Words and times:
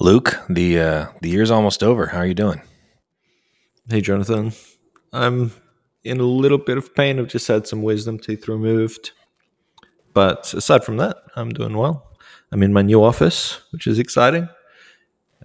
Luke, 0.00 0.40
the 0.48 0.80
uh, 0.80 1.06
the 1.20 1.28
year's 1.28 1.50
almost 1.50 1.82
over. 1.82 2.06
How 2.06 2.20
are 2.20 2.26
you 2.26 2.32
doing? 2.34 2.62
Hey, 3.88 4.00
Jonathan. 4.00 4.52
I'm 5.12 5.52
in 6.04 6.20
a 6.20 6.24
little 6.24 6.56
bit 6.56 6.78
of 6.78 6.94
pain. 6.94 7.18
I've 7.18 7.28
just 7.28 7.46
had 7.46 7.66
some 7.66 7.82
wisdom 7.82 8.18
teeth 8.18 8.48
removed. 8.48 9.10
But 10.14 10.54
aside 10.54 10.84
from 10.84 10.96
that, 10.96 11.18
I'm 11.36 11.50
doing 11.50 11.76
well. 11.76 12.16
I'm 12.50 12.62
in 12.62 12.72
my 12.72 12.80
new 12.80 13.04
office, 13.04 13.60
which 13.72 13.86
is 13.86 13.98
exciting. 13.98 14.48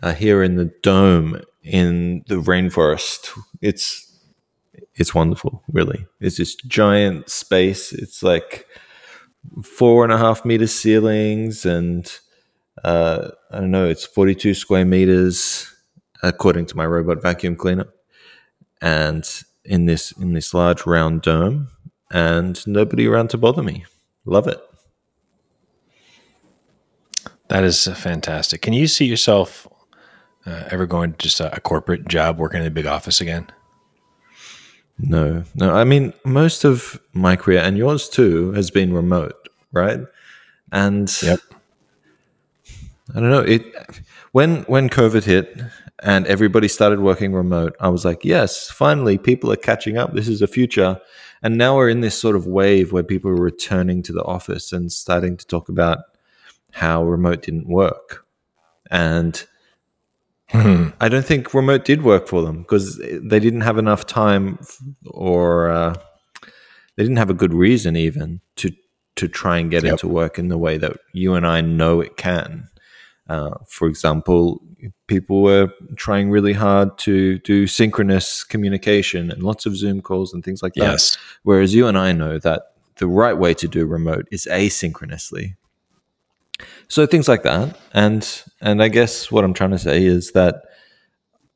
Uh, 0.01 0.13
here 0.13 0.41
in 0.41 0.55
the 0.55 0.73
dome 0.81 1.41
in 1.61 2.23
the 2.27 2.35
rainforest. 2.35 3.37
It's 3.61 4.09
it's 4.93 5.13
wonderful, 5.13 5.63
really. 5.67 6.07
It's 6.21 6.37
this 6.37 6.55
giant 6.55 7.29
space. 7.29 7.91
It's 7.91 8.23
like 8.23 8.67
four 9.63 10.05
and 10.05 10.13
a 10.13 10.17
half 10.17 10.45
meter 10.45 10.67
ceilings 10.67 11.65
and 11.65 12.09
uh, 12.83 13.29
I 13.51 13.59
don't 13.59 13.71
know, 13.71 13.87
it's 13.87 14.05
42 14.05 14.53
square 14.53 14.85
meters 14.85 15.71
according 16.23 16.65
to 16.67 16.77
my 16.77 16.85
robot 16.85 17.21
vacuum 17.21 17.55
cleaner. 17.55 17.87
And 18.81 19.27
in 19.63 19.85
this 19.85 20.11
in 20.11 20.33
this 20.33 20.53
large 20.53 20.85
round 20.85 21.21
dome 21.21 21.69
and 22.11 22.65
nobody 22.67 23.07
around 23.07 23.29
to 23.31 23.37
bother 23.37 23.63
me. 23.63 23.85
Love 24.25 24.47
it. 24.47 24.61
That 27.47 27.63
is 27.63 27.87
fantastic. 27.87 28.61
Can 28.61 28.73
you 28.73 28.87
see 28.87 29.05
yourself 29.05 29.67
uh, 30.45 30.63
ever 30.71 30.85
going 30.85 31.13
to 31.13 31.17
just 31.17 31.39
a, 31.39 31.55
a 31.55 31.59
corporate 31.59 32.07
job 32.07 32.37
working 32.37 32.61
in 32.61 32.67
a 32.67 32.71
big 32.71 32.85
office 32.85 33.21
again? 33.21 33.47
No, 34.97 35.43
no. 35.55 35.75
I 35.75 35.83
mean, 35.83 36.13
most 36.23 36.63
of 36.63 36.99
my 37.13 37.35
career 37.35 37.59
and 37.59 37.77
yours 37.77 38.07
too 38.07 38.51
has 38.53 38.71
been 38.71 38.93
remote, 38.93 39.49
right? 39.71 39.99
And 40.71 41.11
yep. 41.21 41.39
I 43.15 43.21
don't 43.21 43.29
know. 43.29 43.39
It 43.39 43.73
when 44.33 44.63
when 44.63 44.89
COVID 44.89 45.23
hit 45.23 45.61
and 46.03 46.27
everybody 46.27 46.67
started 46.67 46.99
working 46.99 47.33
remote, 47.33 47.75
I 47.79 47.87
was 47.87 48.03
like, 48.03 48.25
yes, 48.25 48.69
finally, 48.69 49.17
people 49.17 49.51
are 49.51 49.57
catching 49.57 49.97
up. 49.97 50.13
This 50.13 50.27
is 50.27 50.41
a 50.41 50.47
future. 50.47 50.99
And 51.41 51.57
now 51.57 51.75
we're 51.77 51.89
in 51.89 52.01
this 52.01 52.19
sort 52.19 52.35
of 52.35 52.45
wave 52.45 52.91
where 52.91 53.03
people 53.03 53.31
are 53.31 53.35
returning 53.35 54.03
to 54.03 54.13
the 54.13 54.23
office 54.23 54.73
and 54.73 54.91
starting 54.91 55.37
to 55.37 55.47
talk 55.47 55.69
about 55.69 55.99
how 56.71 57.03
remote 57.03 57.43
didn't 57.43 57.67
work. 57.67 58.25
And 58.91 59.43
hmm 60.49 60.89
I 60.99 61.09
don't 61.09 61.25
think 61.25 61.53
remote 61.53 61.85
did 61.85 62.03
work 62.03 62.27
for 62.27 62.41
them 62.41 62.61
because 62.61 62.97
they 62.97 63.39
didn't 63.39 63.61
have 63.61 63.77
enough 63.77 64.05
time 64.05 64.59
or 65.05 65.69
uh, 65.69 65.95
they 66.95 67.03
didn't 67.03 67.17
have 67.17 67.29
a 67.29 67.33
good 67.33 67.53
reason 67.53 67.95
even 67.95 68.41
to 68.57 68.71
to 69.15 69.27
try 69.29 69.57
and 69.57 69.71
get 69.71 69.83
yep. 69.83 69.93
into 69.93 70.07
work 70.09 70.37
in 70.37 70.49
the 70.49 70.57
way 70.57 70.77
that 70.77 70.97
you 71.13 71.33
and 71.35 71.47
I 71.47 71.61
know 71.61 72.01
it 72.01 72.17
can. 72.17 72.67
Uh, 73.27 73.55
for 73.67 73.87
example, 73.87 74.61
people 75.07 75.41
were 75.41 75.69
trying 75.95 76.29
really 76.29 76.53
hard 76.53 76.97
to 76.99 77.39
do 77.39 77.65
synchronous 77.65 78.43
communication 78.43 79.31
and 79.31 79.41
lots 79.41 79.65
of 79.65 79.75
Zoom 79.75 80.01
calls 80.01 80.33
and 80.33 80.43
things 80.43 80.61
like 80.61 80.73
that. 80.75 80.91
Yes. 80.91 81.17
Whereas 81.43 81.73
you 81.73 81.87
and 81.87 81.97
I 81.97 82.11
know 82.11 82.37
that 82.39 82.73
the 82.97 83.07
right 83.07 83.37
way 83.37 83.53
to 83.55 83.67
do 83.67 83.85
remote 83.85 84.27
is 84.31 84.47
asynchronously. 84.51 85.55
So 86.87 87.05
things 87.05 87.27
like 87.27 87.43
that, 87.43 87.77
and 87.93 88.43
and 88.61 88.81
I 88.81 88.87
guess 88.87 89.31
what 89.31 89.43
I'm 89.43 89.53
trying 89.53 89.71
to 89.71 89.79
say 89.79 90.05
is 90.05 90.31
that 90.31 90.63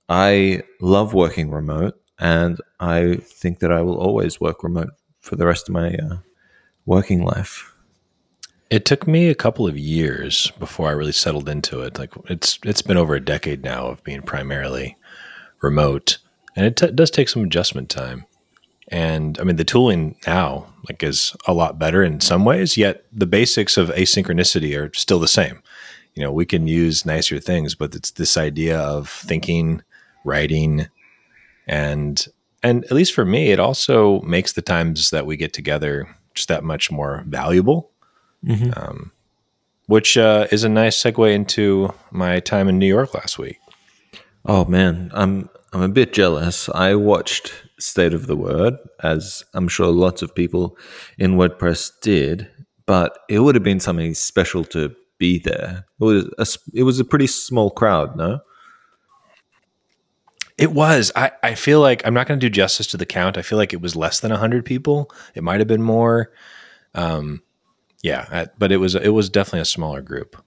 I 0.10 0.64
love 0.82 1.14
working 1.14 1.52
remote, 1.52 2.02
and 2.20 2.60
I 2.80 3.18
think 3.22 3.60
that 3.60 3.72
I 3.72 3.82
will 3.82 3.98
always 3.98 4.42
work 4.42 4.64
remote 4.64 4.90
for 5.22 5.36
the 5.36 5.46
rest 5.46 5.70
of 5.70 5.74
my 5.74 5.94
uh, 5.94 6.18
working 6.86 7.24
life. 7.24 7.74
It 8.70 8.86
took 8.86 9.08
me 9.08 9.30
a 9.30 9.36
couple 9.36 9.68
of 9.68 9.78
years 9.78 10.52
before 10.60 10.90
I 10.90 10.92
really 10.92 11.12
settled 11.12 11.50
into 11.50 11.82
it. 11.82 11.98
Like 11.98 12.14
it's 12.26 12.60
it's 12.64 12.84
been 12.84 12.98
over 12.98 13.16
a 13.16 13.20
decade 13.20 13.64
now 13.64 13.88
of 13.88 14.04
being 14.04 14.22
primarily 14.22 14.96
remote, 15.62 16.20
and 16.56 16.66
it 16.66 16.76
t- 16.76 16.92
does 16.92 17.10
take 17.10 17.30
some 17.30 17.44
adjustment 17.44 17.90
time. 17.90 18.26
And 18.90 19.40
I 19.40 19.44
mean, 19.44 19.56
the 19.56 19.64
tooling 19.64 20.18
now 20.28 20.68
like 20.88 21.02
is 21.02 21.36
a 21.48 21.54
lot 21.54 21.80
better 21.80 22.04
in 22.04 22.22
some 22.22 22.46
ways. 22.46 22.78
Yet 22.78 23.06
the 23.12 23.26
basics 23.26 23.76
of 23.76 23.90
asynchronicity 23.90 24.80
are 24.80 24.94
still 24.94 25.20
the 25.20 25.28
same. 25.28 25.62
You 26.14 26.24
know, 26.24 26.32
we 26.32 26.46
can 26.46 26.68
use 26.68 27.06
nicer 27.06 27.40
things, 27.40 27.76
but 27.76 27.96
it's 27.96 28.12
this 28.12 28.38
idea 28.38 28.80
of 28.80 29.10
thinking, 29.10 29.82
writing, 30.24 30.88
and 31.68 32.24
and 32.62 32.84
at 32.86 32.92
least 32.92 33.14
for 33.14 33.26
me, 33.26 33.52
it 33.52 33.60
also 33.60 34.22
makes 34.22 34.54
the 34.54 34.62
times 34.62 35.10
that 35.10 35.26
we 35.26 35.38
get 35.38 35.54
together 35.54 36.16
just 36.36 36.50
that 36.50 36.64
much 36.64 36.92
more 36.92 37.24
valuable 37.28 37.90
mm-hmm. 38.46 38.72
um, 38.76 39.12
which 39.88 40.18
uh, 40.18 40.48
is 40.52 40.64
a 40.64 40.70
nice 40.70 41.02
segue 41.02 41.34
into 41.34 41.94
my 42.12 42.40
time 42.40 42.68
in 42.68 42.78
New 42.78 42.88
York 42.88 43.14
last 43.14 43.40
week. 43.40 43.60
Oh 44.46 44.66
man, 44.66 45.12
I'm 45.14 45.50
I'm 45.74 45.82
a 45.82 45.90
bit 45.90 46.14
jealous. 46.14 46.70
I 46.70 46.96
watched 46.96 47.54
State 47.80 48.14
of 48.14 48.28
the 48.28 48.36
Word, 48.36 48.76
as 49.04 49.44
I'm 49.54 49.68
sure 49.68 49.92
lots 49.92 50.22
of 50.22 50.34
people 50.34 50.78
in 51.18 51.36
WordPress 51.36 51.92
did, 52.02 52.48
but 52.86 53.20
it 53.30 53.40
would 53.40 53.56
have 53.56 53.64
been 53.64 53.80
something 53.80 54.14
special 54.14 54.64
to 54.66 54.96
be 55.18 55.38
there. 55.40 55.86
It 56.00 56.04
was 56.04 56.26
a, 56.38 56.46
it 56.74 56.84
was 56.84 57.00
a 57.00 57.06
pretty 57.06 57.28
small 57.28 57.70
crowd, 57.70 58.16
no? 58.16 58.40
It 60.58 60.74
was. 60.74 61.12
I, 61.16 61.32
I 61.42 61.56
feel 61.56 61.80
like 61.80 62.06
I'm 62.06 62.14
not 62.14 62.28
going 62.28 62.40
to 62.40 62.46
do 62.46 62.50
justice 62.50 62.88
to 62.88 62.98
the 62.98 63.06
count. 63.06 63.38
I 63.38 63.42
feel 63.42 63.58
like 63.58 63.74
it 63.74 63.82
was 63.82 63.96
less 63.96 64.20
than 64.20 64.32
100 64.32 64.66
people. 64.66 65.10
It 65.36 65.44
might 65.44 65.60
have 65.60 65.68
been 65.68 65.84
more. 65.84 66.34
Um, 66.96 67.44
yeah, 68.02 68.46
but 68.58 68.72
it 68.72 68.78
was 68.78 68.96
it 68.96 69.10
was 69.10 69.30
definitely 69.30 69.62
a 69.62 69.66
smaller 69.66 70.02
group. 70.02 70.42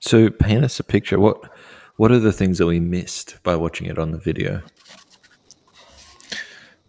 So 0.00 0.30
paint 0.30 0.64
us 0.64 0.80
a 0.80 0.84
picture. 0.84 1.20
What 1.20 1.50
what 1.96 2.10
are 2.10 2.18
the 2.18 2.32
things 2.32 2.58
that 2.58 2.66
we 2.66 2.80
missed 2.80 3.36
by 3.42 3.56
watching 3.56 3.86
it 3.86 3.98
on 3.98 4.12
the 4.12 4.18
video? 4.18 4.62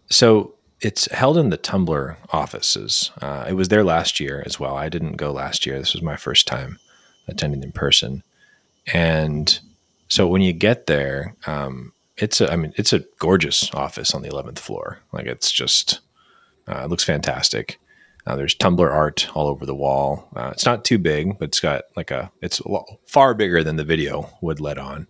So 0.09 0.55
it's 0.81 1.11
held 1.11 1.37
in 1.37 1.49
the 1.49 1.57
Tumblr 1.57 2.15
offices. 2.31 3.11
Uh, 3.21 3.45
it 3.47 3.53
was 3.53 3.67
there 3.67 3.83
last 3.83 4.19
year 4.19 4.43
as 4.45 4.59
well. 4.59 4.75
I 4.75 4.89
didn't 4.89 5.17
go 5.17 5.31
last 5.31 5.65
year. 5.65 5.77
This 5.77 5.93
was 5.93 6.01
my 6.01 6.15
first 6.15 6.47
time 6.47 6.79
attending 7.27 7.63
in 7.63 7.71
person, 7.71 8.23
and 8.91 9.59
so 10.07 10.27
when 10.27 10.41
you 10.41 10.53
get 10.53 10.87
there, 10.87 11.35
um, 11.45 11.93
it's 12.17 12.41
a 12.41 12.51
I 12.51 12.55
mean 12.55 12.73
it's 12.77 12.93
a 12.93 13.03
gorgeous 13.19 13.71
office 13.73 14.15
on 14.15 14.21
the 14.21 14.29
eleventh 14.29 14.59
floor. 14.59 14.99
Like 15.11 15.27
it's 15.27 15.51
just 15.51 15.99
uh, 16.67 16.83
it 16.85 16.89
looks 16.89 17.03
fantastic. 17.03 17.79
Uh, 18.27 18.35
there's 18.35 18.55
Tumblr 18.55 18.89
art 18.89 19.27
all 19.35 19.47
over 19.47 19.65
the 19.65 19.75
wall. 19.75 20.29
Uh, 20.35 20.51
it's 20.53 20.65
not 20.65 20.85
too 20.85 20.97
big, 20.97 21.39
but 21.39 21.49
it's 21.49 21.59
got 21.59 21.85
like 21.95 22.11
a 22.11 22.31
it's 22.41 22.61
far 23.07 23.33
bigger 23.33 23.63
than 23.63 23.77
the 23.77 23.83
video 23.83 24.29
would 24.41 24.59
let 24.59 24.77
on. 24.77 25.07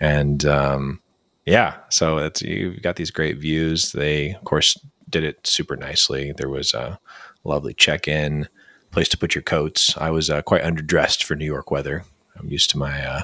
And 0.00 0.44
um, 0.44 1.02
yeah, 1.44 1.76
so 1.90 2.18
it's 2.18 2.42
you've 2.42 2.82
got 2.82 2.96
these 2.96 3.10
great 3.10 3.38
views. 3.38 3.92
They 3.92 4.32
of 4.32 4.44
course 4.44 4.78
did 5.08 5.24
it 5.24 5.46
super 5.46 5.76
nicely. 5.76 6.32
There 6.36 6.48
was 6.48 6.74
a 6.74 6.98
lovely 7.44 7.74
check-in 7.74 8.48
place 8.90 9.08
to 9.08 9.18
put 9.18 9.34
your 9.34 9.42
coats. 9.42 9.96
I 9.96 10.10
was 10.10 10.30
uh, 10.30 10.42
quite 10.42 10.62
underdressed 10.62 11.22
for 11.22 11.34
New 11.34 11.44
York 11.44 11.70
weather. 11.70 12.04
I'm 12.38 12.48
used 12.48 12.70
to 12.70 12.78
my 12.78 13.04
uh, 13.04 13.22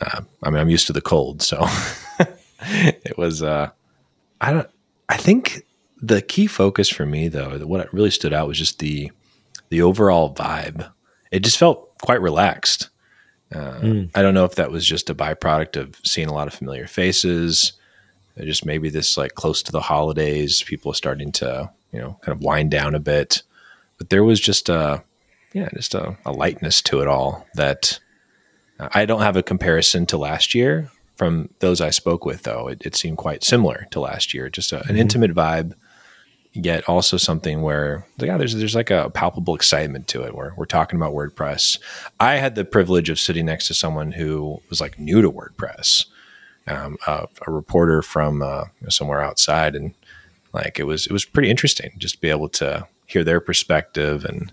uh, 0.00 0.20
I 0.42 0.50
mean 0.50 0.60
I'm 0.60 0.70
used 0.70 0.86
to 0.86 0.92
the 0.92 1.00
cold, 1.00 1.42
so 1.42 1.66
it 2.60 3.16
was 3.18 3.42
uh, 3.42 3.70
I 4.40 4.52
don't 4.52 4.70
I 5.08 5.16
think 5.16 5.64
the 6.02 6.20
key 6.20 6.46
focus 6.46 6.88
for 6.88 7.06
me 7.06 7.28
though 7.28 7.58
what 7.60 7.92
really 7.94 8.10
stood 8.10 8.32
out 8.32 8.48
was 8.48 8.58
just 8.58 8.78
the 8.80 9.10
the 9.70 9.80
overall 9.82 10.34
vibe. 10.34 10.90
It 11.30 11.40
just 11.40 11.56
felt 11.56 11.96
quite 11.98 12.20
relaxed. 12.20 12.90
Uh, 13.54 13.80
mm. 13.80 14.10
i 14.14 14.22
don't 14.22 14.32
know 14.32 14.46
if 14.46 14.54
that 14.54 14.70
was 14.70 14.86
just 14.86 15.10
a 15.10 15.14
byproduct 15.14 15.76
of 15.76 16.00
seeing 16.02 16.26
a 16.26 16.32
lot 16.32 16.48
of 16.48 16.54
familiar 16.54 16.86
faces 16.86 17.74
just 18.38 18.64
maybe 18.64 18.88
this 18.88 19.18
like 19.18 19.34
close 19.34 19.62
to 19.62 19.72
the 19.72 19.80
holidays 19.82 20.62
people 20.62 20.92
starting 20.94 21.30
to 21.30 21.70
you 21.92 22.00
know 22.00 22.18
kind 22.22 22.36
of 22.36 22.42
wind 22.42 22.70
down 22.70 22.94
a 22.94 23.00
bit. 23.00 23.42
But 23.98 24.10
there 24.10 24.24
was 24.24 24.40
just 24.40 24.68
a 24.68 25.04
yeah 25.52 25.68
just 25.74 25.94
a, 25.94 26.16
a 26.24 26.32
lightness 26.32 26.82
to 26.82 27.00
it 27.00 27.08
all 27.08 27.46
that 27.54 28.00
uh, 28.80 28.88
i 28.94 29.04
don't 29.04 29.20
have 29.20 29.36
a 29.36 29.42
comparison 29.42 30.06
to 30.06 30.16
last 30.16 30.54
year 30.54 30.90
from 31.16 31.50
those 31.58 31.80
i 31.80 31.90
spoke 31.90 32.24
with 32.24 32.42
though. 32.42 32.68
It, 32.68 32.82
it 32.84 32.96
seemed 32.96 33.18
quite 33.18 33.44
similar 33.44 33.86
to 33.90 34.00
last 34.00 34.32
year 34.32 34.48
just 34.48 34.72
a, 34.72 34.78
an 34.78 34.82
mm-hmm. 34.82 34.96
intimate 34.96 35.34
vibe 35.34 35.74
yet 36.54 36.88
also 36.88 37.16
something 37.16 37.62
where 37.62 38.06
like, 38.18 38.30
oh, 38.30 38.38
there's 38.38 38.54
there's 38.54 38.74
like 38.74 38.90
a 38.90 39.10
palpable 39.10 39.54
excitement 39.54 40.08
to 40.08 40.22
it 40.22 40.34
where 40.34 40.54
we're 40.56 40.64
talking 40.64 40.96
about 40.96 41.14
WordPress. 41.14 41.78
I 42.20 42.34
had 42.34 42.54
the 42.54 42.64
privilege 42.64 43.08
of 43.08 43.18
sitting 43.18 43.46
next 43.46 43.68
to 43.68 43.74
someone 43.74 44.12
who 44.12 44.60
was 44.68 44.80
like 44.80 44.98
new 44.98 45.22
to 45.22 45.30
WordPress, 45.30 46.06
um, 46.66 46.98
uh, 47.06 47.26
a 47.46 47.50
reporter 47.50 48.02
from 48.02 48.42
uh, 48.42 48.64
somewhere 48.88 49.22
outside, 49.22 49.74
and 49.74 49.94
like 50.52 50.78
it 50.78 50.84
was 50.84 51.06
it 51.06 51.12
was 51.12 51.24
pretty 51.24 51.50
interesting 51.50 51.92
just 51.98 52.16
to 52.16 52.20
be 52.20 52.30
able 52.30 52.48
to 52.50 52.86
hear 53.06 53.24
their 53.24 53.40
perspective 53.40 54.24
and 54.24 54.52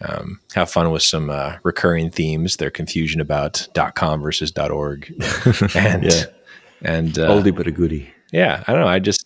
um, 0.00 0.40
have 0.54 0.70
fun 0.70 0.90
with 0.90 1.02
some 1.02 1.30
uh, 1.30 1.56
recurring 1.62 2.10
themes, 2.10 2.56
their 2.56 2.70
confusion 2.70 3.20
about 3.20 3.68
.com 3.94 4.20
versus 4.20 4.52
.org, 4.56 5.12
and 5.74 6.04
yeah. 6.04 6.24
and 6.82 7.18
uh, 7.18 7.28
oldie 7.28 7.54
but 7.54 7.66
a 7.66 7.72
goodie. 7.72 8.12
Yeah, 8.32 8.64
I 8.66 8.72
don't 8.72 8.80
know. 8.80 8.88
I 8.88 8.98
just 8.98 9.21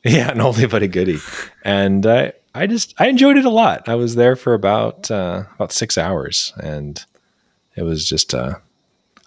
Yeah, 0.04 0.30
an 0.30 0.38
oldie 0.38 0.70
but 0.70 0.82
a 0.82 0.88
goodie. 0.88 1.18
And 1.64 2.06
I, 2.06 2.32
I 2.54 2.66
just 2.66 2.94
I 3.00 3.08
enjoyed 3.08 3.36
it 3.36 3.44
a 3.44 3.50
lot. 3.50 3.88
I 3.88 3.96
was 3.96 4.14
there 4.14 4.36
for 4.36 4.54
about 4.54 5.10
uh, 5.10 5.44
about 5.56 5.72
six 5.72 5.98
hours, 5.98 6.52
and 6.62 7.04
it 7.74 7.82
was 7.82 8.08
just 8.08 8.32
a 8.32 8.62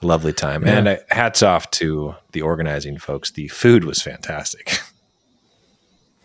lovely 0.02 0.34
time. 0.34 0.66
Yeah. 0.66 0.78
And 0.78 0.88
uh, 0.88 0.98
hats 1.10 1.44
off 1.44 1.70
to 1.72 2.16
the 2.32 2.42
organizing 2.42 2.98
folks. 2.98 3.32
The 3.32 3.48
food 3.50 3.84
was 3.84 4.02
fantastic. 4.02 4.80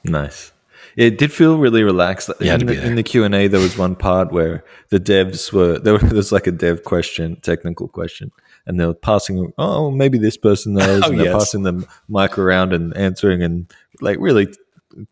Nice. 0.09 0.53
It 0.97 1.19
did 1.19 1.33
feel 1.33 1.59
really 1.59 1.83
relaxed. 1.83 2.31
Yeah, 2.41 2.55
in, 2.55 2.67
the, 2.67 2.87
in 2.87 2.95
the 2.95 3.03
Q 3.03 3.25
and 3.25 3.35
A, 3.35 3.49
there 3.49 3.61
was 3.61 3.77
one 3.77 3.97
part 3.97 4.33
where 4.33 4.65
the 4.89 4.99
devs 4.99 5.53
were 5.53 5.79
there 5.81 5.99
was 5.99 6.33
like 6.33 6.47
a 6.47 6.53
dev 6.53 6.85
question, 6.85 7.37
technical 7.41 7.89
question, 7.89 8.33
and 8.67 8.79
they're 8.79 8.95
passing. 8.95 9.53
Oh, 9.59 9.91
maybe 9.91 10.19
this 10.19 10.37
person 10.37 10.75
knows, 10.75 11.03
oh, 11.05 11.11
and 11.11 11.19
they're 11.19 11.27
yes. 11.27 11.35
passing 11.35 11.63
the 11.63 11.87
mic 12.09 12.39
around 12.39 12.73
and 12.73 12.97
answering, 12.97 13.43
and 13.43 13.73
like 14.01 14.19
really 14.21 14.49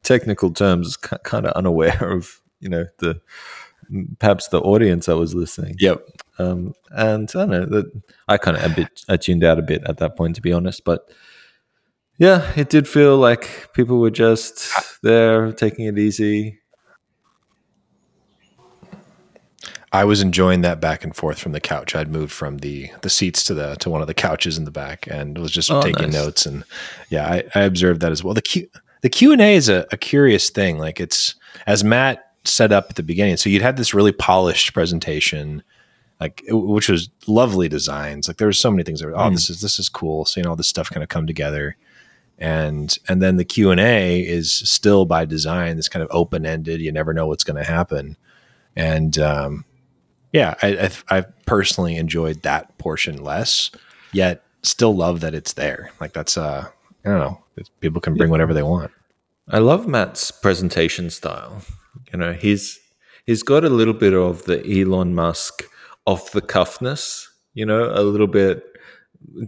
technical 0.02 0.52
terms, 0.52 0.96
kind 0.96 1.46
of 1.46 1.52
unaware 1.52 1.98
of 2.12 2.40
you 2.60 2.68
know 2.68 2.86
the 2.98 3.20
perhaps 4.18 4.48
the 4.48 4.60
audience 4.60 5.08
I 5.08 5.14
was 5.14 5.34
listening. 5.34 5.76
Yep. 5.78 6.06
Um, 6.38 6.74
and 6.90 7.30
I 7.34 7.38
don't 7.38 7.50
know 7.50 7.66
that 7.66 8.02
I 8.26 8.38
kind 8.38 8.56
of 8.56 8.72
a 8.72 8.74
bit 8.74 9.04
I 9.08 9.16
tuned 9.16 9.44
out 9.44 9.58
a 9.58 9.62
bit 9.62 9.82
at 9.86 9.98
that 9.98 10.16
point, 10.16 10.36
to 10.36 10.42
be 10.42 10.52
honest. 10.52 10.84
But 10.84 11.10
yeah, 12.18 12.52
it 12.56 12.68
did 12.68 12.88
feel 12.88 13.16
like 13.16 13.70
people 13.72 13.98
were 13.98 14.10
just 14.10 14.72
there 15.02 15.52
taking 15.52 15.86
it 15.86 15.98
easy. 15.98 16.60
I 19.94 20.04
was 20.04 20.20
enjoying 20.20 20.62
that 20.62 20.80
back 20.80 21.04
and 21.04 21.14
forth 21.14 21.38
from 21.38 21.52
the 21.52 21.60
couch. 21.60 21.94
I'd 21.94 22.10
moved 22.10 22.32
from 22.32 22.58
the 22.58 22.90
the 23.02 23.08
seats 23.08 23.44
to 23.44 23.54
the 23.54 23.76
to 23.76 23.88
one 23.88 24.00
of 24.00 24.08
the 24.08 24.14
couches 24.14 24.58
in 24.58 24.64
the 24.64 24.72
back 24.72 25.06
and 25.08 25.38
was 25.38 25.52
just 25.52 25.70
oh, 25.70 25.80
taking 25.80 26.10
nice. 26.10 26.12
notes. 26.12 26.46
And 26.46 26.64
yeah, 27.10 27.30
I, 27.30 27.44
I, 27.54 27.60
observed 27.60 28.00
that 28.00 28.10
as 28.10 28.24
well. 28.24 28.34
The 28.34 28.42
Q 28.42 28.66
the 29.02 29.08
Q 29.08 29.30
and 29.30 29.40
A 29.40 29.54
is 29.54 29.68
a, 29.68 29.86
a 29.92 29.96
curious 29.96 30.50
thing. 30.50 30.78
Like 30.78 30.98
it's 30.98 31.36
as 31.68 31.84
Matt 31.84 32.32
set 32.42 32.72
up 32.72 32.86
at 32.90 32.96
the 32.96 33.04
beginning. 33.04 33.36
So 33.36 33.48
you'd 33.48 33.62
had 33.62 33.76
this 33.76 33.94
really 33.94 34.10
polished 34.10 34.74
presentation, 34.74 35.62
like 36.18 36.42
which 36.48 36.88
was 36.88 37.08
lovely 37.28 37.68
designs. 37.68 38.26
Like 38.26 38.38
there 38.38 38.48
were 38.48 38.52
so 38.52 38.72
many 38.72 38.82
things 38.82 38.98
that 38.98 39.06
were, 39.06 39.16
oh, 39.16 39.28
mm. 39.28 39.32
this 39.34 39.48
is 39.48 39.60
this 39.60 39.78
is 39.78 39.88
cool. 39.88 40.24
Seeing 40.24 40.44
all 40.44 40.56
this 40.56 40.68
stuff 40.68 40.90
kind 40.90 41.04
of 41.04 41.08
come 41.08 41.28
together. 41.28 41.76
And 42.36 42.98
and 43.08 43.22
then 43.22 43.36
the 43.36 43.44
Q 43.44 43.70
and 43.70 43.80
A 43.80 44.22
is 44.22 44.52
still 44.52 45.04
by 45.04 45.24
design 45.24 45.76
this 45.76 45.88
kind 45.88 46.02
of 46.02 46.08
open 46.10 46.44
ended. 46.44 46.80
You 46.80 46.90
never 46.90 47.14
know 47.14 47.28
what's 47.28 47.44
going 47.44 47.62
to 47.62 47.70
happen. 47.70 48.16
And 48.74 49.16
um, 49.20 49.64
yeah, 50.34 50.56
I, 50.62 50.90
I, 51.10 51.18
I 51.18 51.24
personally 51.46 51.96
enjoyed 51.96 52.42
that 52.42 52.76
portion 52.76 53.22
less, 53.22 53.70
yet 54.12 54.42
still 54.62 54.94
love 54.94 55.20
that 55.20 55.32
it's 55.32 55.52
there. 55.52 55.92
Like 56.00 56.12
that's 56.12 56.36
uh, 56.36 56.66
I 57.04 57.08
don't 57.08 57.20
know, 57.20 57.40
people 57.78 58.00
can 58.00 58.16
bring 58.16 58.30
whatever 58.30 58.52
they 58.52 58.64
want. 58.64 58.90
I 59.48 59.58
love 59.58 59.86
Matt's 59.86 60.32
presentation 60.32 61.08
style. 61.10 61.62
You 62.12 62.18
know, 62.18 62.32
he's 62.32 62.80
he's 63.26 63.44
got 63.44 63.64
a 63.64 63.68
little 63.68 63.94
bit 63.94 64.12
of 64.12 64.44
the 64.46 64.58
Elon 64.68 65.14
Musk 65.14 65.62
off 66.04 66.32
the 66.32 66.42
cuffness. 66.42 67.28
You 67.54 67.64
know, 67.64 67.92
a 67.94 68.02
little 68.02 68.26
bit 68.26 68.64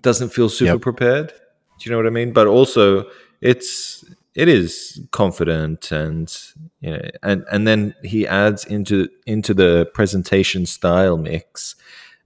doesn't 0.00 0.29
feel 0.29 0.49
super 0.49 0.75
yep. 0.75 0.81
prepared. 0.83 1.29
Do 1.31 1.85
you 1.85 1.91
know 1.91 1.97
what 1.97 2.06
I 2.06 2.11
mean? 2.11 2.33
But 2.33 2.47
also, 2.47 3.11
it's 3.41 4.05
it 4.37 4.49
is 4.49 5.00
confident 5.12 5.91
and 5.91 6.33
you 6.81 6.91
know, 6.91 7.03
and 7.23 7.44
and 7.50 7.67
then 7.67 7.94
he 8.05 8.27
adds 8.27 8.65
into 8.65 9.09
into 9.27 9.55
the 9.55 9.91
presentation 9.94 10.67
style 10.67 11.17
mix 11.17 11.75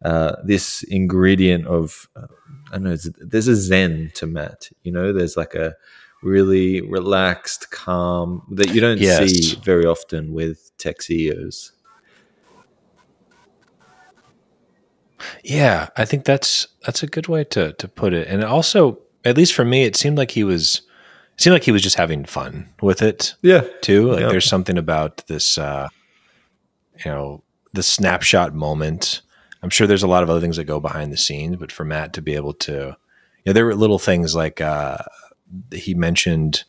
uh, 0.05 0.37
this 0.45 0.83
ingredient 0.83 1.67
of 1.67 2.09
uh, 2.17 2.27
I 2.71 2.79
don't 2.79 2.85
know. 2.85 2.97
There's 3.19 3.49
a 3.49 3.57
zen 3.57 4.11
to 4.15 4.27
Matt. 4.27 4.71
You 4.83 4.93
know, 4.93 5.13
there's 5.13 5.37
like 5.37 5.55
a 5.55 5.75
really 6.23 6.81
relaxed, 6.81 7.71
calm 7.71 8.43
that 8.51 8.75
you 8.75 8.81
don't 8.81 8.99
yes. 8.99 9.31
see 9.31 9.57
very 9.57 9.87
often 9.87 10.33
with 10.33 10.71
tech 10.79 11.03
CEOs. 11.03 11.73
Yeah, 15.45 15.89
I 15.97 16.05
think 16.05 16.25
that's 16.25 16.67
that's 16.85 17.03
a 17.03 17.07
good 17.07 17.29
way 17.29 17.45
to 17.45 17.73
to 17.75 17.89
put 17.89 18.13
it. 18.15 18.27
And 18.27 18.43
also, 18.43 18.99
at 19.25 19.37
least 19.37 19.53
for 19.53 19.65
me, 19.65 19.85
it 19.85 19.97
seemed 19.97 20.19
like 20.19 20.33
he 20.33 20.45
was 20.45 20.83
seemed 21.41 21.55
like 21.55 21.65
he 21.65 21.73
was 21.73 21.83
just 21.83 21.97
having 21.97 22.25
fun 22.25 22.69
with 22.83 23.03
it. 23.03 23.35
Yeah. 23.43 23.65
Too. 23.81 24.13
Like 24.13 24.21
yeah. 24.21 24.29
there's 24.29 24.49
something 24.49 24.79
about 24.79 25.27
this 25.27 25.59
uh 25.59 25.89
you 27.05 27.11
know, 27.11 27.43
the 27.73 27.83
snapshot 27.83 28.55
moment. 28.55 29.23
I'm 29.63 29.71
sure 29.71 29.87
there's 29.87 30.03
a 30.03 30.09
lot 30.09 30.23
of 30.23 30.31
other 30.31 30.41
things 30.41 30.57
that 30.57 30.65
go 30.65 30.81
behind 30.81 31.13
the 31.13 31.17
scenes, 31.17 31.57
but 31.57 31.73
for 31.73 31.85
Matt 31.85 32.13
to 32.15 32.23
be 32.23 32.35
able 32.35 32.55
to 32.55 32.73
you 33.45 33.47
know, 33.47 33.53
there 33.53 33.65
were 33.65 33.75
little 33.75 33.99
things 33.99 34.35
like 34.35 34.61
uh 34.61 34.99
he 35.73 35.95
mentioned 35.95 36.65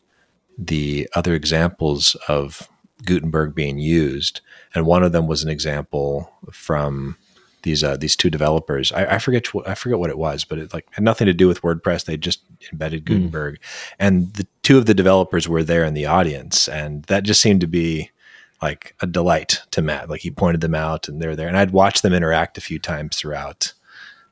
the 0.57 1.09
other 1.15 1.33
examples 1.33 2.15
of 2.27 2.69
Gutenberg 3.05 3.55
being 3.55 3.79
used, 3.79 4.41
and 4.73 4.85
one 4.85 5.03
of 5.03 5.11
them 5.11 5.27
was 5.27 5.43
an 5.43 5.49
example 5.49 6.31
from 6.51 7.17
these 7.63 7.83
uh, 7.83 7.97
these 7.97 8.15
two 8.15 8.29
developers. 8.29 8.91
I, 8.91 9.15
I 9.15 9.19
forget 9.19 9.47
I 9.65 9.75
forget 9.75 9.99
what 9.99 10.09
it 10.09 10.17
was, 10.17 10.43
but 10.43 10.59
it 10.59 10.73
like 10.73 10.87
had 10.91 11.03
nothing 11.03 11.27
to 11.27 11.33
do 11.33 11.47
with 11.47 11.61
WordPress. 11.61 12.05
They 12.05 12.17
just 12.17 12.41
embedded 12.71 13.01
hmm. 13.01 13.13
Gutenberg, 13.13 13.55
mm. 13.55 13.93
and 13.99 14.33
the 14.33 14.47
two 14.63 14.77
of 14.77 14.85
the 14.85 14.93
developers 14.93 15.47
were 15.47 15.63
there 15.63 15.83
in 15.83 15.93
the 15.93 16.05
audience, 16.05 16.67
and 16.67 17.03
that 17.03 17.23
just 17.23 17.41
seemed 17.41 17.61
to 17.61 17.67
be 17.67 18.11
like 18.61 18.95
a 19.01 19.07
delight 19.07 19.61
to 19.71 19.81
Matt. 19.81 20.09
Like 20.09 20.21
he 20.21 20.31
pointed 20.31 20.61
them 20.61 20.75
out, 20.75 21.07
and 21.07 21.21
they're 21.21 21.35
there, 21.35 21.47
and 21.47 21.57
I'd 21.57 21.71
watched 21.71 22.03
them 22.03 22.13
interact 22.13 22.57
a 22.57 22.61
few 22.61 22.79
times 22.79 23.17
throughout 23.17 23.73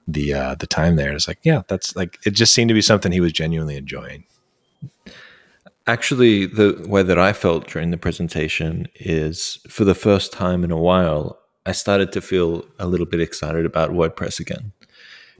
the 0.07 0.33
uh, 0.33 0.55
the 0.55 0.67
time 0.67 0.95
there. 0.95 1.07
And 1.07 1.15
it's 1.15 1.27
like, 1.27 1.39
yeah, 1.43 1.63
that's 1.67 1.95
like 1.95 2.19
it 2.25 2.31
just 2.31 2.53
seemed 2.53 2.69
to 2.69 2.73
be 2.73 2.81
something 2.81 3.11
he 3.11 3.21
was 3.21 3.33
genuinely 3.33 3.75
enjoying. 3.75 4.25
Actually, 5.87 6.45
the 6.45 6.85
way 6.87 7.01
that 7.01 7.17
I 7.17 7.33
felt 7.33 7.67
during 7.67 7.89
the 7.89 7.97
presentation 7.97 8.87
is 8.95 9.59
for 9.67 9.85
the 9.85 9.95
first 9.95 10.31
time 10.31 10.63
in 10.63 10.69
a 10.69 10.77
while, 10.77 11.38
I 11.65 11.71
started 11.73 12.11
to 12.13 12.21
feel 12.21 12.65
a 12.79 12.87
little 12.87 13.05
bit 13.05 13.21
excited 13.21 13.65
about 13.65 13.91
WordPress 13.91 14.39
again 14.39 14.71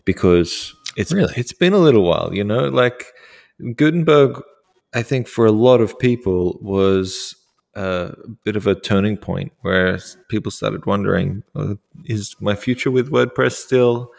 because 0.06 0.76
it's 0.96 1.12
really 1.12 1.34
it's 1.38 1.54
been 1.54 1.74
a 1.74 1.78
little 1.80 2.04
while, 2.04 2.34
you 2.34 2.44
know, 2.44 2.68
like 2.68 3.08
Gutenberg 3.76 4.42
I 4.94 5.04
think 5.04 5.28
for 5.28 5.46
a 5.46 5.52
lot 5.52 5.82
of 5.82 6.00
people 6.00 6.58
was 6.62 7.36
a 7.76 8.16
bit 8.44 8.56
of 8.56 8.66
a 8.68 8.76
turning 8.76 9.18
point 9.18 9.52
where 9.62 10.00
people 10.30 10.52
started 10.52 10.86
wondering, 10.86 11.44
oh, 11.56 11.78
is 12.06 12.36
my 12.40 12.56
future 12.56 12.90
with 12.90 13.12
WordPress 13.12 13.54
still, 13.54 14.12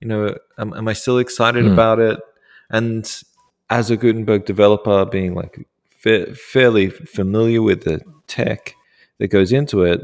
you 0.00 0.08
know, 0.08 0.36
am, 0.58 0.74
am 0.74 0.86
I 0.86 0.92
still 0.92 1.18
excited 1.18 1.64
mm. 1.64 1.72
about 1.72 1.98
it? 1.98 2.20
And 2.70 3.10
as 3.70 3.90
a 3.90 3.96
Gutenberg 3.96 4.44
developer, 4.44 5.06
being 5.06 5.34
like 5.34 5.66
fa- 5.98 6.34
fairly 6.34 6.90
familiar 6.90 7.62
with 7.62 7.84
the 7.84 8.02
tech 8.26 8.74
that 9.18 9.28
goes 9.28 9.52
into 9.52 9.82
it, 9.82 10.02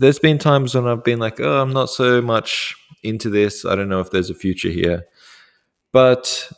there's 0.00 0.18
been 0.18 0.38
times 0.38 0.74
when 0.74 0.86
I've 0.86 1.04
been 1.04 1.18
like, 1.18 1.40
oh, 1.40 1.60
I'm 1.60 1.72
not 1.72 1.90
so 1.90 2.20
much 2.22 2.74
into 3.02 3.30
this. 3.30 3.64
I 3.64 3.74
don't 3.74 3.88
know 3.88 4.00
if 4.00 4.10
there's 4.10 4.30
a 4.30 4.34
future 4.34 4.70
here. 4.70 5.04
But 5.92 6.50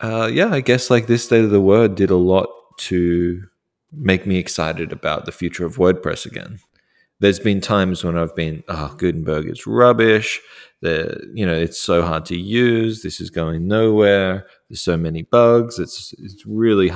uh, 0.00 0.28
yeah, 0.32 0.48
I 0.50 0.60
guess 0.60 0.90
like 0.90 1.06
this 1.06 1.24
state 1.24 1.44
of 1.44 1.50
the 1.50 1.60
word 1.60 1.94
did 1.94 2.10
a 2.10 2.16
lot 2.16 2.48
to 2.78 3.42
make 3.92 4.26
me 4.26 4.36
excited 4.36 4.92
about 4.92 5.24
the 5.24 5.32
future 5.32 5.64
of 5.64 5.76
WordPress 5.76 6.26
again. 6.26 6.58
There's 7.18 7.38
been 7.38 7.62
times 7.62 8.04
when 8.04 8.18
I've 8.18 8.36
been, 8.36 8.62
oh, 8.68 8.94
Gutenberg 8.98 9.48
is 9.48 9.66
rubbish. 9.66 10.40
The 10.82 11.30
you 11.32 11.46
know 11.46 11.54
it's 11.54 11.80
so 11.80 12.02
hard 12.02 12.26
to 12.26 12.38
use. 12.38 13.02
This 13.02 13.18
is 13.18 13.30
going 13.30 13.66
nowhere. 13.66 14.46
There's 14.68 14.82
so 14.82 14.98
many 14.98 15.22
bugs. 15.22 15.78
It's 15.78 16.12
it's 16.18 16.44
really 16.44 16.92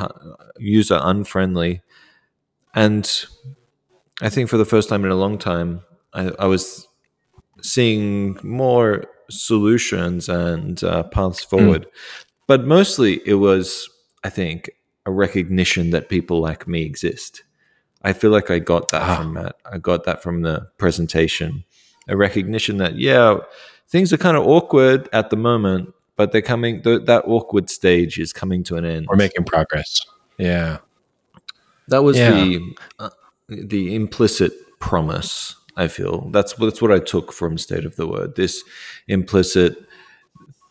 user 0.58 1.00
unfriendly, 1.02 1.80
and 2.74 3.10
I 4.20 4.28
think 4.28 4.48
for 4.48 4.56
the 4.58 4.64
first 4.64 4.88
time 4.88 5.04
in 5.04 5.10
a 5.10 5.16
long 5.16 5.38
time, 5.38 5.82
I, 6.12 6.30
I 6.38 6.46
was 6.46 6.86
seeing 7.62 8.38
more 8.42 9.04
solutions 9.30 10.28
and 10.28 10.82
uh, 10.84 11.04
paths 11.04 11.44
hmm. 11.44 11.56
forward. 11.56 11.82
Mm. 11.82 11.90
But 12.46 12.64
mostly, 12.64 13.20
it 13.24 13.34
was 13.34 13.88
I 14.24 14.30
think 14.30 14.70
a 15.06 15.10
recognition 15.10 15.90
that 15.90 16.08
people 16.08 16.40
like 16.40 16.66
me 16.66 16.82
exist. 16.82 17.42
I 18.02 18.12
feel 18.12 18.30
like 18.30 18.50
I 18.50 18.58
got 18.58 18.90
that 18.90 19.02
ah. 19.02 19.16
from 19.16 19.34
Matt. 19.34 19.56
I 19.70 19.78
got 19.78 20.04
that 20.04 20.22
from 20.22 20.42
the 20.42 20.68
presentation. 20.78 21.64
A 22.08 22.16
recognition 22.16 22.78
that 22.78 22.96
yeah, 22.96 23.38
things 23.88 24.12
are 24.12 24.16
kind 24.16 24.36
of 24.36 24.46
awkward 24.46 25.08
at 25.12 25.30
the 25.30 25.36
moment, 25.36 25.94
but 26.16 26.32
they're 26.32 26.42
coming. 26.42 26.82
Th- 26.82 27.04
that 27.04 27.24
awkward 27.26 27.70
stage 27.70 28.18
is 28.18 28.32
coming 28.32 28.64
to 28.64 28.76
an 28.76 28.84
end. 28.84 29.06
We're 29.08 29.16
making 29.16 29.44
progress. 29.44 30.00
Yeah, 30.38 30.78
that 31.88 32.02
was 32.02 32.16
yeah. 32.16 32.30
the 32.30 32.76
uh, 32.98 33.10
the 33.50 33.94
implicit 33.94 34.52
promise. 34.78 35.56
I 35.76 35.88
feel 35.88 36.28
that's 36.30 36.54
that's 36.54 36.82
what 36.82 36.92
I 36.92 36.98
took 36.98 37.32
from 37.32 37.58
State 37.58 37.84
of 37.84 37.96
the 37.96 38.06
Word. 38.06 38.36
This 38.36 38.62
implicit 39.08 39.76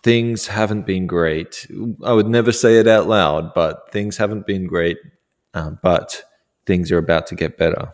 things 0.04 0.48
haven't 0.48 0.86
been 0.86 1.08
great. 1.08 1.68
I 2.04 2.14
would 2.14 2.28
never 2.28 2.52
say 2.52 2.78
it 2.78 2.88
out 2.88 3.08
loud, 3.08 3.54
but 3.54 3.92
things 3.92 4.18
haven't 4.18 4.48
been 4.48 4.68
great. 4.68 4.98
Uh, 5.54 5.72
but 5.82 6.24
things 6.66 6.92
are 6.92 6.98
about 6.98 7.28
to 7.28 7.36
get 7.36 7.58
better. 7.58 7.92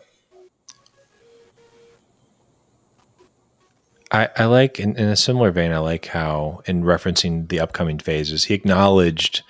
I, 4.12 4.28
I 4.36 4.44
like 4.44 4.78
in, 4.78 4.96
in, 4.96 5.08
a 5.08 5.16
similar 5.16 5.50
vein, 5.50 5.72
I 5.72 5.78
like 5.78 6.06
how 6.06 6.62
in 6.66 6.84
referencing 6.84 7.48
the 7.48 7.58
upcoming 7.58 7.98
phases, 7.98 8.44
he 8.44 8.54
acknowledged 8.54 9.42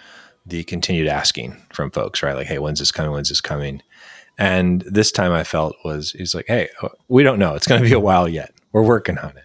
the 0.46 0.64
continued 0.64 1.08
asking 1.08 1.60
from 1.72 1.90
folks, 1.90 2.22
right? 2.22 2.34
Like, 2.34 2.46
hey, 2.46 2.58
when's 2.58 2.78
this 2.78 2.92
coming? 2.92 3.12
When's 3.12 3.28
this 3.28 3.40
coming? 3.40 3.82
And 4.38 4.82
this 4.82 5.10
time 5.10 5.32
I 5.32 5.44
felt 5.44 5.76
was 5.84 6.12
he's 6.12 6.34
like, 6.34 6.46
hey, 6.46 6.68
we 7.08 7.22
don't 7.22 7.38
know. 7.38 7.54
It's 7.54 7.66
going 7.66 7.82
to 7.82 7.88
be 7.88 7.94
a 7.94 8.00
while 8.00 8.28
yet. 8.28 8.52
We're 8.72 8.82
working 8.82 9.18
on 9.18 9.34
it. 9.36 9.44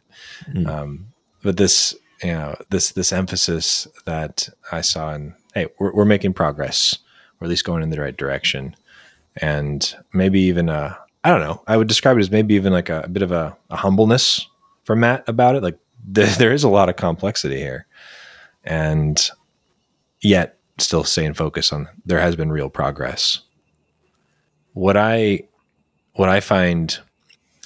Mm. 0.53 0.67
Um, 0.67 1.07
but 1.43 1.57
this 1.57 1.95
you 2.23 2.31
know 2.31 2.55
this 2.69 2.91
this 2.91 3.11
emphasis 3.11 3.87
that 4.05 4.49
I 4.71 4.81
saw 4.81 5.13
in 5.13 5.35
hey 5.53 5.67
we're, 5.79 5.93
we're 5.93 6.05
making 6.05 6.33
progress 6.33 6.97
or 7.39 7.45
at 7.45 7.49
least 7.49 7.65
going 7.65 7.83
in 7.83 7.89
the 7.89 7.99
right 7.99 8.15
direction 8.15 8.75
and 9.37 9.95
maybe 10.13 10.41
even 10.41 10.69
a 10.69 10.97
I 11.23 11.29
don't 11.29 11.41
know 11.41 11.63
I 11.67 11.77
would 11.77 11.87
describe 11.87 12.17
it 12.17 12.21
as 12.21 12.31
maybe 12.31 12.55
even 12.55 12.73
like 12.73 12.89
a, 12.89 13.01
a 13.01 13.09
bit 13.09 13.23
of 13.23 13.31
a, 13.31 13.57
a, 13.69 13.75
humbleness 13.75 14.47
from 14.83 15.01
Matt 15.01 15.27
about 15.27 15.55
it 15.55 15.63
like 15.63 15.79
there 16.05 16.53
is 16.53 16.63
a 16.63 16.69
lot 16.69 16.89
of 16.89 16.95
complexity 16.95 17.57
here 17.57 17.87
and 18.63 19.29
yet 20.21 20.57
still 20.77 21.03
staying 21.03 21.33
focused 21.33 21.73
on 21.73 21.87
there 22.05 22.19
has 22.19 22.35
been 22.35 22.51
real 22.51 22.69
progress 22.69 23.41
what 24.73 24.97
I 24.97 25.43
what 26.13 26.29
I 26.29 26.39
find 26.39 26.99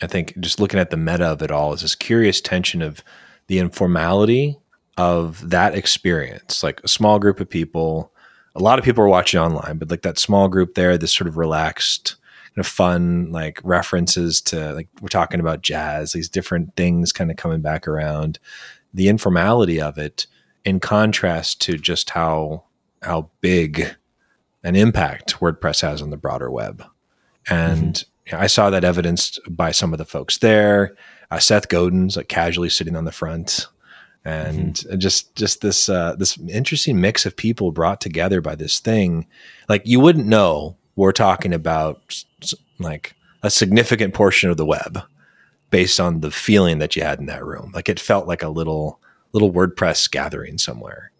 I 0.01 0.07
think 0.07 0.37
just 0.39 0.59
looking 0.59 0.79
at 0.79 0.89
the 0.89 0.97
meta 0.97 1.25
of 1.25 1.41
it 1.41 1.51
all 1.51 1.73
is 1.73 1.81
this 1.81 1.95
curious 1.95 2.41
tension 2.41 2.81
of 2.81 3.03
the 3.47 3.59
informality 3.59 4.57
of 4.97 5.49
that 5.49 5.75
experience, 5.75 6.63
like 6.63 6.81
a 6.83 6.87
small 6.87 7.19
group 7.19 7.39
of 7.39 7.49
people. 7.49 8.11
A 8.55 8.59
lot 8.61 8.79
of 8.79 8.85
people 8.85 9.03
are 9.03 9.09
watching 9.09 9.39
online, 9.39 9.77
but 9.77 9.91
like 9.91 10.01
that 10.03 10.19
small 10.19 10.47
group 10.47 10.75
there, 10.75 10.97
this 10.97 11.15
sort 11.15 11.27
of 11.27 11.37
relaxed, 11.37 12.15
kind 12.55 12.65
of 12.65 12.67
fun, 12.67 13.31
like 13.31 13.59
references 13.63 14.41
to 14.41 14.73
like 14.73 14.87
we're 15.01 15.09
talking 15.09 15.39
about 15.39 15.61
jazz, 15.61 16.13
these 16.13 16.29
different 16.29 16.75
things 16.75 17.11
kind 17.11 17.29
of 17.31 17.37
coming 17.37 17.61
back 17.61 17.87
around. 17.87 18.39
The 18.93 19.09
informality 19.09 19.81
of 19.81 19.97
it, 19.97 20.25
in 20.63 20.79
contrast 20.79 21.61
to 21.61 21.77
just 21.77 22.11
how 22.11 22.63
how 23.01 23.29
big 23.41 23.95
an 24.63 24.75
impact 24.75 25.39
WordPress 25.39 25.81
has 25.81 26.01
on 26.01 26.09
the 26.09 26.17
broader 26.17 26.49
web. 26.49 26.83
And 27.49 27.93
mm-hmm. 28.27 28.35
I 28.35 28.47
saw 28.47 28.69
that 28.69 28.83
evidenced 28.83 29.39
by 29.49 29.71
some 29.71 29.93
of 29.93 29.97
the 29.97 30.05
folks 30.05 30.37
there. 30.39 30.95
Uh, 31.31 31.39
Seth 31.39 31.69
Godin's 31.69 32.17
like 32.17 32.27
casually 32.27 32.69
sitting 32.69 32.95
on 32.95 33.05
the 33.05 33.11
front, 33.11 33.67
and 34.23 34.75
mm-hmm. 34.75 34.97
just 34.99 35.35
just 35.35 35.61
this 35.61 35.89
uh, 35.89 36.15
this 36.15 36.37
interesting 36.49 37.01
mix 37.01 37.25
of 37.25 37.35
people 37.35 37.71
brought 37.71 38.01
together 38.01 38.41
by 38.41 38.55
this 38.55 38.79
thing. 38.79 39.27
Like 39.69 39.83
you 39.85 39.99
wouldn't 39.99 40.27
know 40.27 40.77
we're 40.95 41.11
talking 41.11 41.53
about 41.53 42.23
like 42.79 43.15
a 43.43 43.49
significant 43.49 44.13
portion 44.13 44.49
of 44.49 44.57
the 44.57 44.65
web 44.65 45.01
based 45.69 45.99
on 45.99 46.21
the 46.21 46.31
feeling 46.31 46.79
that 46.79 46.95
you 46.95 47.03
had 47.03 47.19
in 47.19 47.25
that 47.25 47.45
room. 47.45 47.71
Like 47.73 47.89
it 47.89 47.99
felt 47.99 48.27
like 48.27 48.43
a 48.43 48.49
little 48.49 48.99
little 49.33 49.51
WordPress 49.51 50.09
gathering 50.09 50.57
somewhere, 50.57 51.11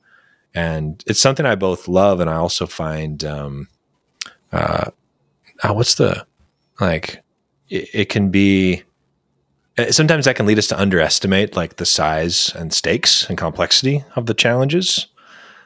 and 0.53 1.03
it's 1.07 1.19
something 1.19 1.45
I 1.45 1.55
both 1.55 1.87
love 1.87 2.19
and 2.19 2.29
I 2.29 2.35
also 2.35 2.65
find. 2.65 3.23
Um, 3.23 3.67
uh, 4.51 4.91
oh, 5.69 5.73
what's 5.73 5.95
the 5.95 6.25
like? 6.79 7.23
It, 7.69 7.89
it 7.93 8.09
can 8.09 8.29
be 8.29 8.83
uh, 9.77 9.91
sometimes 9.91 10.25
that 10.25 10.35
can 10.35 10.45
lead 10.45 10.57
us 10.57 10.67
to 10.67 10.79
underestimate 10.79 11.55
like 11.55 11.75
the 11.75 11.85
size 11.85 12.53
and 12.55 12.73
stakes 12.73 13.27
and 13.29 13.37
complexity 13.37 14.03
of 14.15 14.25
the 14.25 14.33
challenges. 14.33 15.07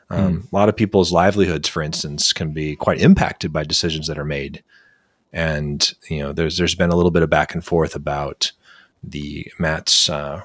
Um, 0.09 0.41
mm. 0.41 0.51
A 0.51 0.55
lot 0.55 0.69
of 0.69 0.75
people's 0.75 1.11
livelihoods, 1.11 1.69
for 1.69 1.83
instance, 1.83 2.33
can 2.33 2.51
be 2.51 2.75
quite 2.75 3.01
impacted 3.01 3.53
by 3.53 3.63
decisions 3.63 4.07
that 4.07 4.17
are 4.17 4.25
made. 4.25 4.63
And 5.31 5.93
you 6.09 6.19
know, 6.19 6.33
there's 6.33 6.57
there's 6.57 6.75
been 6.75 6.89
a 6.89 6.95
little 6.95 7.11
bit 7.11 7.23
of 7.23 7.29
back 7.29 7.53
and 7.53 7.63
forth 7.63 7.95
about 7.95 8.51
the 9.03 9.51
Matt's 9.59 10.09
uh, 10.09 10.41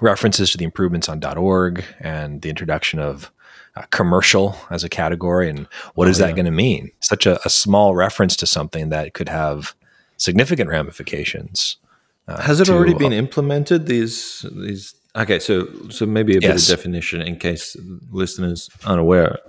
references 0.00 0.50
to 0.52 0.58
the 0.58 0.64
improvements 0.64 1.08
on 1.08 1.22
.org 1.36 1.84
and 2.00 2.42
the 2.42 2.48
introduction 2.48 2.98
of 2.98 3.30
uh, 3.76 3.82
commercial 3.90 4.56
as 4.70 4.84
a 4.84 4.88
category, 4.88 5.48
and 5.48 5.66
what 5.94 6.06
oh, 6.06 6.10
is 6.10 6.18
that 6.18 6.34
going 6.34 6.44
to 6.44 6.50
mean? 6.50 6.90
Such 7.00 7.26
a, 7.26 7.44
a 7.46 7.50
small 7.50 7.94
reference 7.94 8.36
to 8.36 8.46
something 8.46 8.90
that 8.90 9.14
could 9.14 9.28
have 9.28 9.74
significant 10.18 10.68
ramifications. 10.68 11.76
Uh, 12.28 12.40
Has 12.42 12.60
it 12.60 12.66
to, 12.66 12.74
already 12.74 12.94
been 12.94 13.12
uh, 13.12 13.16
implemented? 13.16 13.86
These 13.86 14.46
these 14.52 14.94
okay, 15.16 15.38
so 15.38 15.68
so 15.88 16.06
maybe 16.06 16.36
a 16.36 16.40
bit 16.40 16.54
of 16.54 16.66
definition 16.66 17.22
in 17.22 17.36
case 17.36 17.76
listeners 18.10 18.70
aren't. 18.84 19.40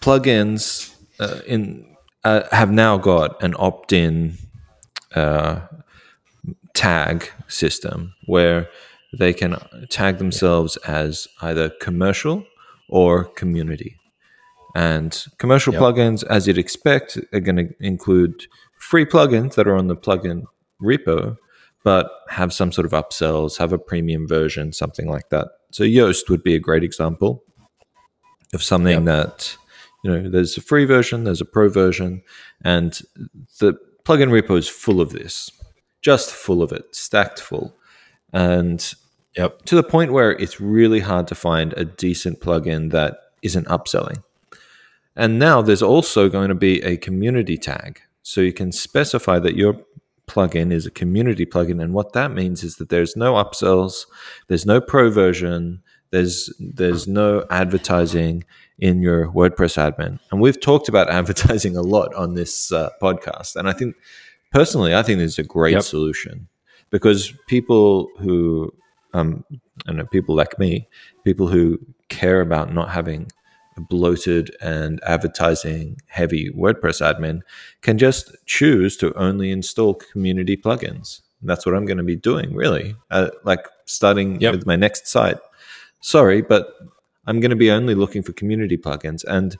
Plugins 0.00 0.94
uh, 1.18 1.40
in 1.46 1.96
uh, 2.24 2.42
have 2.52 2.70
now 2.70 2.96
got 2.98 3.42
an 3.42 3.54
opt-in 3.58 4.36
uh, 5.14 5.60
tag 6.80 7.30
system 7.46 8.14
where 8.24 8.66
they 9.12 9.34
can 9.34 9.54
tag 9.90 10.16
themselves 10.16 10.78
as 10.78 11.28
either 11.42 11.68
commercial 11.68 12.46
or 12.88 13.24
community. 13.24 13.98
And 14.74 15.26
commercial 15.36 15.74
yep. 15.74 15.82
plugins, 15.82 16.24
as 16.24 16.46
you'd 16.46 16.56
expect, 16.56 17.18
are 17.34 17.40
going 17.40 17.56
to 17.56 17.68
include 17.80 18.46
free 18.78 19.04
plugins 19.04 19.56
that 19.56 19.68
are 19.68 19.76
on 19.76 19.88
the 19.88 19.96
plugin 19.96 20.44
repo, 20.82 21.36
but 21.84 22.10
have 22.30 22.50
some 22.50 22.72
sort 22.72 22.86
of 22.86 22.92
upsells, 22.92 23.58
have 23.58 23.74
a 23.74 23.78
premium 23.78 24.26
version, 24.26 24.72
something 24.72 25.06
like 25.06 25.28
that. 25.28 25.48
So 25.72 25.84
Yoast 25.84 26.30
would 26.30 26.42
be 26.42 26.54
a 26.54 26.60
great 26.60 26.82
example 26.82 27.44
of 28.54 28.62
something 28.62 29.04
yep. 29.04 29.04
that 29.04 29.56
you 30.02 30.10
know 30.10 30.30
there's 30.30 30.56
a 30.56 30.62
free 30.62 30.86
version, 30.86 31.24
there's 31.24 31.42
a 31.42 31.44
pro 31.44 31.68
version, 31.68 32.22
and 32.64 33.02
the 33.58 33.74
plugin 34.04 34.30
repo 34.30 34.56
is 34.56 34.68
full 34.68 35.00
of 35.02 35.10
this, 35.10 35.50
just 36.00 36.30
full 36.30 36.62
of 36.62 36.72
it, 36.72 36.94
stacked 36.94 37.40
full, 37.40 37.76
and 38.32 38.94
yep. 39.36 39.62
to 39.62 39.74
the 39.74 39.82
point 39.82 40.12
where 40.12 40.32
it's 40.32 40.60
really 40.60 41.00
hard 41.00 41.26
to 41.28 41.34
find 41.34 41.72
a 41.74 41.84
decent 41.84 42.40
plugin 42.40 42.90
that 42.90 43.18
isn't 43.42 43.66
upselling. 43.68 44.22
And 45.16 45.38
now 45.38 45.60
there's 45.60 45.82
also 45.82 46.28
going 46.28 46.48
to 46.48 46.54
be 46.54 46.82
a 46.82 46.96
community 46.96 47.58
tag. 47.58 48.00
So 48.22 48.40
you 48.40 48.52
can 48.52 48.72
specify 48.72 49.38
that 49.40 49.56
your 49.56 49.76
plugin 50.30 50.72
is 50.72 50.86
a 50.86 50.90
community 50.90 51.44
plugin, 51.44 51.82
and 51.82 51.92
what 51.92 52.12
that 52.12 52.30
means 52.30 52.62
is 52.62 52.76
that 52.76 52.88
there's 52.88 53.16
no 53.16 53.34
upsells, 53.34 54.06
there's 54.46 54.64
no 54.64 54.80
pro 54.80 55.10
version, 55.10 55.82
there's 56.10 56.52
there's 56.60 57.08
no 57.08 57.44
advertising 57.50 58.44
in 58.78 59.02
your 59.02 59.30
WordPress 59.32 59.76
admin, 59.76 60.20
and 60.30 60.40
we've 60.40 60.60
talked 60.60 60.88
about 60.88 61.10
advertising 61.20 61.76
a 61.76 61.82
lot 61.82 62.14
on 62.14 62.34
this 62.34 62.70
uh, 62.70 62.90
podcast, 63.02 63.56
and 63.56 63.68
I 63.68 63.72
think 63.72 63.96
personally, 64.50 64.94
I 64.94 65.02
think 65.02 65.18
this 65.18 65.32
is 65.32 65.38
a 65.38 65.44
great 65.44 65.74
yep. 65.74 65.82
solution 65.82 66.48
because 66.90 67.32
people 67.46 68.10
who 68.18 68.72
um, 69.14 69.44
I 69.86 69.92
know 69.92 70.06
people 70.06 70.34
like 70.34 70.58
me, 70.58 70.88
people 71.24 71.48
who 71.48 71.78
care 72.08 72.40
about 72.40 72.72
not 72.72 72.90
having 72.90 73.30
a 73.76 73.80
bloated 73.80 74.54
and 74.60 75.00
advertising 75.04 75.96
heavy 76.06 76.50
WordPress 76.50 77.00
admin 77.00 77.40
can 77.82 77.98
just 77.98 78.34
choose 78.46 78.96
to 78.98 79.14
only 79.14 79.50
install 79.50 79.94
community 79.94 80.56
plugins. 80.56 81.22
And 81.40 81.48
that's 81.48 81.64
what 81.64 81.74
I'm 81.74 81.86
going 81.86 81.98
to 81.98 82.04
be 82.04 82.16
doing, 82.16 82.54
really. 82.54 82.94
Uh, 83.10 83.30
like 83.44 83.66
starting 83.86 84.40
yep. 84.40 84.52
with 84.52 84.66
my 84.66 84.76
next 84.76 85.06
site. 85.06 85.38
Sorry, 86.00 86.42
but 86.42 86.74
I'm 87.26 87.40
going 87.40 87.50
to 87.50 87.56
be 87.56 87.70
only 87.70 87.94
looking 87.94 88.22
for 88.22 88.32
community 88.32 88.76
plugins. 88.76 89.24
And 89.24 89.56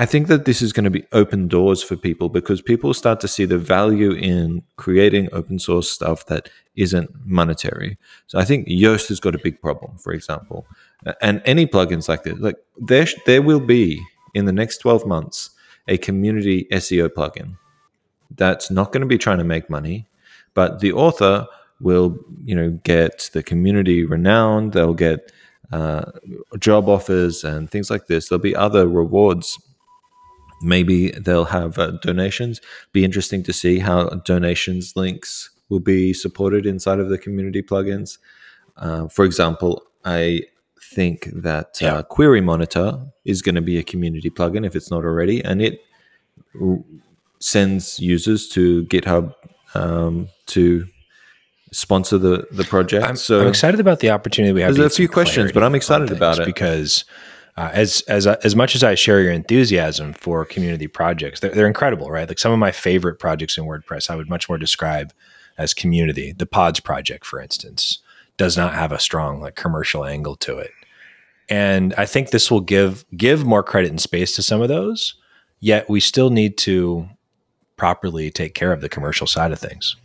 I 0.00 0.06
think 0.06 0.28
that 0.28 0.46
this 0.46 0.62
is 0.62 0.72
going 0.72 0.84
to 0.84 0.90
be 0.90 1.04
open 1.12 1.46
doors 1.46 1.82
for 1.82 1.94
people 1.94 2.30
because 2.30 2.62
people 2.62 2.94
start 2.94 3.20
to 3.20 3.28
see 3.28 3.44
the 3.44 3.58
value 3.58 4.12
in 4.12 4.62
creating 4.76 5.28
open 5.30 5.58
source 5.58 5.90
stuff 5.90 6.24
that 6.24 6.48
isn't 6.74 7.10
monetary. 7.26 7.98
So 8.26 8.38
I 8.38 8.46
think 8.46 8.66
Yoast 8.66 9.08
has 9.08 9.20
got 9.20 9.34
a 9.34 9.38
big 9.38 9.60
problem, 9.60 9.98
for 9.98 10.14
example, 10.14 10.66
and 11.20 11.42
any 11.44 11.66
plugins 11.66 12.08
like 12.08 12.22
this. 12.22 12.38
Like 12.38 12.56
there, 12.78 13.06
there 13.26 13.42
will 13.42 13.60
be 13.60 14.02
in 14.32 14.46
the 14.46 14.52
next 14.52 14.78
twelve 14.78 15.04
months 15.04 15.50
a 15.86 15.98
community 15.98 16.66
SEO 16.72 17.10
plugin 17.10 17.58
that's 18.36 18.70
not 18.70 18.92
going 18.92 19.02
to 19.02 19.06
be 19.06 19.18
trying 19.18 19.36
to 19.36 19.44
make 19.44 19.68
money, 19.68 20.06
but 20.54 20.80
the 20.80 20.92
author 20.92 21.46
will, 21.78 22.18
you 22.42 22.54
know, 22.54 22.70
get 22.84 23.28
the 23.34 23.42
community 23.42 24.06
renowned. 24.06 24.72
They'll 24.72 24.94
get 24.94 25.30
uh, 25.72 26.10
job 26.58 26.88
offers 26.88 27.44
and 27.44 27.70
things 27.70 27.90
like 27.90 28.06
this. 28.06 28.30
There'll 28.30 28.40
be 28.40 28.56
other 28.56 28.88
rewards 28.88 29.58
maybe 30.60 31.10
they'll 31.10 31.46
have 31.46 31.78
uh, 31.78 31.92
donations. 32.02 32.60
Be 32.92 33.04
interesting 33.04 33.42
to 33.44 33.52
see 33.52 33.78
how 33.78 34.08
donations 34.24 34.94
links 34.96 35.50
will 35.68 35.80
be 35.80 36.12
supported 36.12 36.66
inside 36.66 36.98
of 36.98 37.08
the 37.08 37.18
community 37.18 37.62
plugins. 37.62 38.18
Uh, 38.76 39.08
for 39.08 39.24
example, 39.24 39.82
I 40.04 40.42
think 40.82 41.28
that 41.32 41.78
yeah. 41.80 41.94
uh, 41.94 42.02
Query 42.02 42.40
Monitor 42.40 42.98
is 43.24 43.42
going 43.42 43.54
to 43.54 43.60
be 43.60 43.78
a 43.78 43.82
community 43.82 44.30
plugin 44.30 44.66
if 44.66 44.74
it's 44.74 44.90
not 44.90 45.04
already, 45.04 45.42
and 45.44 45.62
it 45.62 45.80
r- 46.60 46.78
sends 47.38 48.00
users 48.00 48.48
to 48.48 48.84
GitHub 48.86 49.34
um, 49.74 50.28
to 50.46 50.86
sponsor 51.72 52.18
the 52.18 52.46
the 52.50 52.64
project. 52.64 53.06
I'm, 53.06 53.16
so 53.16 53.40
I'm 53.40 53.48
excited 53.48 53.80
about 53.80 54.00
the 54.00 54.10
opportunity 54.10 54.52
we 54.52 54.62
have. 54.62 54.74
There's 54.74 54.92
a 54.92 54.96
few 54.96 55.08
questions, 55.08 55.52
but 55.52 55.62
I'm 55.62 55.74
excited 55.74 56.10
about 56.10 56.38
it 56.38 56.46
because 56.46 57.04
uh, 57.56 57.70
as 57.72 58.02
as 58.02 58.26
uh, 58.26 58.36
as 58.44 58.54
much 58.54 58.74
as 58.74 58.82
I 58.82 58.94
share 58.94 59.20
your 59.20 59.32
enthusiasm 59.32 60.12
for 60.12 60.44
community 60.44 60.86
projects, 60.86 61.40
they're, 61.40 61.50
they're 61.50 61.66
incredible, 61.66 62.10
right? 62.10 62.28
Like 62.28 62.38
some 62.38 62.52
of 62.52 62.58
my 62.58 62.72
favorite 62.72 63.18
projects 63.18 63.58
in 63.58 63.64
WordPress, 63.64 64.10
I 64.10 64.16
would 64.16 64.28
much 64.28 64.48
more 64.48 64.58
describe 64.58 65.12
as 65.58 65.74
community. 65.74 66.32
The 66.32 66.46
Pods 66.46 66.80
project, 66.80 67.26
for 67.26 67.40
instance, 67.40 67.98
does 68.36 68.56
not 68.56 68.74
have 68.74 68.92
a 68.92 68.98
strong 68.98 69.40
like 69.40 69.56
commercial 69.56 70.04
angle 70.04 70.36
to 70.36 70.58
it, 70.58 70.70
and 71.48 71.94
I 71.94 72.06
think 72.06 72.30
this 72.30 72.50
will 72.50 72.60
give 72.60 73.04
give 73.16 73.44
more 73.44 73.62
credit 73.62 73.90
and 73.90 74.00
space 74.00 74.34
to 74.36 74.42
some 74.42 74.62
of 74.62 74.68
those. 74.68 75.16
Yet 75.62 75.90
we 75.90 76.00
still 76.00 76.30
need 76.30 76.56
to 76.58 77.08
properly 77.76 78.30
take 78.30 78.54
care 78.54 78.72
of 78.72 78.80
the 78.80 78.88
commercial 78.88 79.26
side 79.26 79.52
of 79.52 79.58
things. 79.58 79.96